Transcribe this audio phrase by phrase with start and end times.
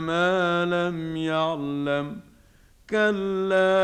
[0.00, 2.20] ما لم يعلم
[2.90, 3.78] كلا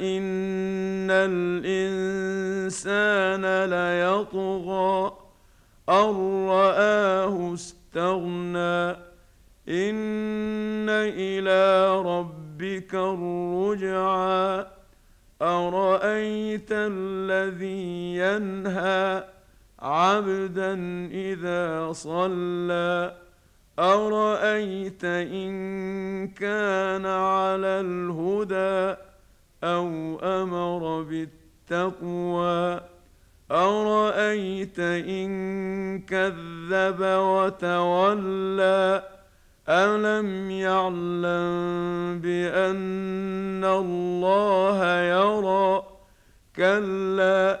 [0.00, 2.44] إن الإنسان
[3.64, 5.12] ليطغى
[5.88, 8.90] أن رآه استغنى
[9.68, 14.66] إن إلى ربك الرجعى
[15.42, 19.24] أرأيت الذي ينهى
[19.78, 20.74] عبدا
[21.12, 23.27] إذا صلى
[23.78, 28.96] ارايت ان كان على الهدى
[29.64, 32.80] أو أمر بالتقوى
[33.50, 39.02] ارايت ان كذب وتولى
[39.68, 45.82] الم يعلم بان الله يرى
[46.56, 47.60] كلا